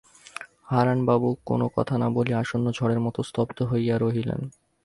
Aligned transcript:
হারানবাবু 0.65 1.29
কোনো 1.45 1.65
কথা 1.75 1.95
না 1.97 2.07
বলিয়া 2.15 2.37
আসন্ন 2.39 2.65
ঝড়ের 2.71 2.99
মতো 3.05 3.19
স্তব্ধ 3.23 3.57
হইয়া 3.71 3.95
রহিলেন। 3.97 4.41